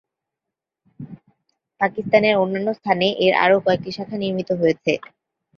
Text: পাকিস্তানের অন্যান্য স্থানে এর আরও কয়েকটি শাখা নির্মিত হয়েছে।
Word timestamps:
পাকিস্তানের 1.81 2.35
অন্যান্য 2.35 2.69
স্থানে 2.79 3.07
এর 3.25 3.33
আরও 3.43 3.57
কয়েকটি 3.65 3.89
শাখা 3.97 4.17
নির্মিত 4.17 4.49
হয়েছে। 4.61 4.91